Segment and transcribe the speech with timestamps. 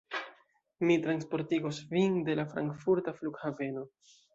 [0.91, 3.91] Mi transportigos vin de la Frankfurta flughaveno.